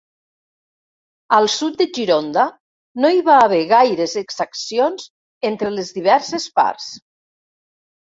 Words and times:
Al 1.37 1.49
sud 1.55 1.77
de 1.81 1.87
Gironda, 1.97 2.47
no 3.05 3.13
hi 3.19 3.23
va 3.29 3.37
haver 3.43 3.61
gaires 3.75 4.19
exaccions 4.25 5.09
entre 5.55 5.75
les 5.81 5.97
diverses 6.03 6.53
parts. 6.61 6.93